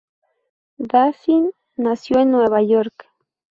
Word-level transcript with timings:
Dassin 0.79 1.51
nació 1.77 2.19
en 2.21 2.31
Nueva 2.31 2.63
York. 2.63 3.07